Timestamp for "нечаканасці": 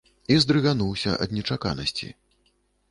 1.39-2.13